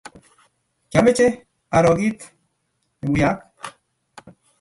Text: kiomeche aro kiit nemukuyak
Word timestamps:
kiomeche 0.89 1.27
aro 1.77 1.89
kiit 1.99 2.19
nemukuyak 2.99 3.39